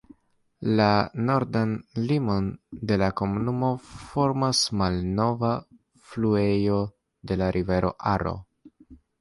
La 0.77 0.85
nordan 1.25 1.75
limon 2.11 2.47
de 2.91 2.97
la 3.03 3.09
komunumo 3.21 3.69
formas 3.89 4.63
la 4.71 4.79
malnova 4.81 5.53
fluejo 6.09 6.83
de 7.33 7.39
la 7.43 7.55
rivero 7.59 7.97
Aro. 8.15 8.35